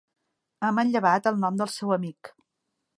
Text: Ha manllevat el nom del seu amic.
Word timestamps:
Ha 0.61 0.71
manllevat 0.79 1.31
el 1.33 1.39
nom 1.45 1.63
del 1.63 1.73
seu 1.77 1.97
amic. 2.01 2.37